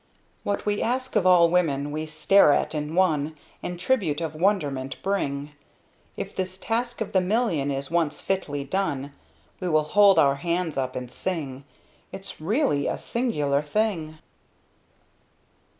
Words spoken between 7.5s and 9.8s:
is once fitly done We